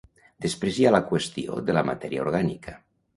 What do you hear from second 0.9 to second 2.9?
la qüestió de la matèria orgànica.